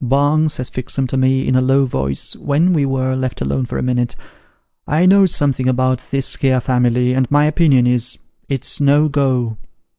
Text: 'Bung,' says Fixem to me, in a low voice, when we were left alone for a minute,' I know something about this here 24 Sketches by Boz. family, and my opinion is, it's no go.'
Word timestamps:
'Bung,' 0.19 0.49
says 0.49 0.71
Fixem 0.71 1.05
to 1.09 1.15
me, 1.15 1.47
in 1.47 1.55
a 1.55 1.61
low 1.61 1.85
voice, 1.85 2.35
when 2.35 2.73
we 2.73 2.87
were 2.87 3.13
left 3.15 3.39
alone 3.39 3.67
for 3.67 3.77
a 3.77 3.83
minute,' 3.83 4.15
I 4.87 5.05
know 5.05 5.27
something 5.27 5.67
about 5.67 6.03
this 6.09 6.35
here 6.37 6.59
24 6.59 6.59
Sketches 6.59 6.65
by 6.65 6.73
Boz. 6.73 6.75
family, 6.93 7.13
and 7.13 7.27
my 7.29 7.45
opinion 7.45 7.85
is, 7.85 8.17
it's 8.49 8.81
no 8.81 9.07
go.' 9.07 9.57